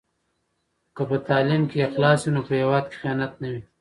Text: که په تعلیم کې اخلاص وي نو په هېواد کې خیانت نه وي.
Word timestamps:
که 0.95 1.03
په 1.09 1.17
تعلیم 1.27 1.63
کې 1.69 1.85
اخلاص 1.87 2.19
وي 2.23 2.31
نو 2.35 2.41
په 2.47 2.53
هېواد 2.61 2.83
کې 2.89 2.97
خیانت 3.01 3.33
نه 3.41 3.47
وي. 3.51 3.61